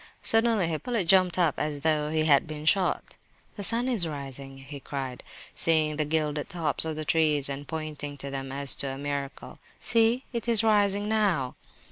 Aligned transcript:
Suddenly 0.23 0.65
Hippolyte 0.67 1.05
jumped 1.07 1.37
up 1.37 1.59
as 1.59 1.81
though 1.81 2.09
he 2.09 2.25
had 2.25 2.47
been 2.47 2.65
shot. 2.65 3.17
"The 3.55 3.61
sun 3.61 3.87
is 3.87 4.07
rising," 4.07 4.57
he 4.57 4.79
cried, 4.79 5.21
seeing 5.53 5.97
the 5.97 6.05
gilded 6.05 6.49
tops 6.49 6.85
of 6.85 6.95
the 6.95 7.05
trees, 7.05 7.47
and 7.49 7.67
pointing 7.67 8.17
to 8.17 8.31
them 8.31 8.51
as 8.51 8.73
to 8.77 8.87
a 8.87 8.97
miracle. 8.97 9.59
"See, 9.79 10.23
it 10.33 10.47
is 10.47 10.63
rising 10.63 11.07
now!" 11.07 11.53